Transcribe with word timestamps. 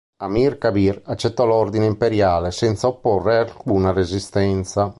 Amir 0.23 0.57
Kabir 0.57 0.99
accettò 1.05 1.45
l'ordine 1.45 1.85
imperiale 1.85 2.49
senza 2.49 2.87
opporre 2.87 3.37
alcuna 3.37 3.91
resistenza. 3.93 4.89